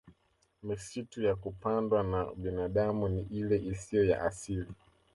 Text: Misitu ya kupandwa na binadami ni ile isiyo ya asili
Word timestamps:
Misitu 0.63 1.21
ya 1.23 1.33
kupandwa 1.35 2.03
na 2.11 2.19
binadami 2.41 3.05
ni 3.09 3.21
ile 3.39 3.57
isiyo 3.71 4.03
ya 4.05 4.21
asili 4.21 4.67